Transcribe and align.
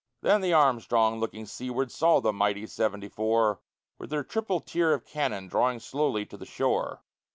Then 0.21 0.41
the 0.41 0.51
Armstrong, 0.51 1.19
looking 1.19 1.45
seaward, 1.45 1.91
saw 1.91 2.19
the 2.21 2.33
mighty 2.33 2.65
seventy 2.65 3.07
four, 3.07 3.59
With 3.99 4.11
her 4.11 4.23
triple 4.23 4.59
tier 4.59 4.93
of 4.93 5.05
cannon, 5.05 5.47
drawing 5.47 5.79
slowly 5.79 6.25
to 6.25 6.37
the 6.37 6.43
shore. 6.47 7.03